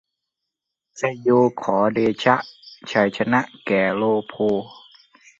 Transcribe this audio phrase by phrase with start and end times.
[0.97, 1.29] ไชโย
[1.61, 2.35] ขอเดชะ
[2.91, 4.33] ชัยชนะแก่โลโภ